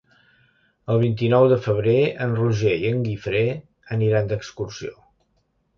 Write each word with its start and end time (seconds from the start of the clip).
El 0.93 0.99
vint-i-nou 1.03 1.45
de 1.51 1.59
febrer 1.65 1.95
en 2.27 2.35
Roger 2.41 2.75
i 2.87 2.91
en 2.95 3.07
Guifré 3.09 3.45
aniran 3.99 4.33
d'excursió. 4.35 4.99